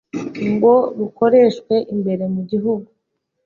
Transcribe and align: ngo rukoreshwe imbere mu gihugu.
ngo 0.53 0.73
rukoreshwe 0.97 1.75
imbere 1.93 2.23
mu 2.33 2.41
gihugu. 2.49 2.89